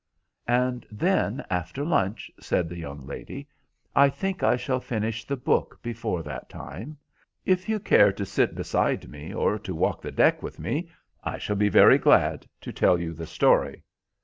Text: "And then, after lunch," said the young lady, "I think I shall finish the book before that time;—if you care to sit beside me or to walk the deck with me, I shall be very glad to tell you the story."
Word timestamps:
"And 0.47 0.87
then, 0.91 1.45
after 1.51 1.85
lunch," 1.85 2.31
said 2.39 2.67
the 2.69 2.79
young 2.79 3.05
lady, 3.05 3.47
"I 3.95 4.09
think 4.09 4.41
I 4.41 4.55
shall 4.55 4.79
finish 4.79 5.23
the 5.25 5.35
book 5.37 5.77
before 5.83 6.23
that 6.23 6.49
time;—if 6.49 7.69
you 7.69 7.79
care 7.79 8.11
to 8.11 8.25
sit 8.25 8.55
beside 8.55 9.07
me 9.07 9.31
or 9.31 9.59
to 9.59 9.75
walk 9.75 10.01
the 10.01 10.11
deck 10.11 10.41
with 10.41 10.57
me, 10.57 10.89
I 11.23 11.37
shall 11.37 11.55
be 11.55 11.69
very 11.69 11.99
glad 11.99 12.47
to 12.61 12.73
tell 12.73 12.99
you 12.99 13.13
the 13.13 13.27
story." 13.27 13.83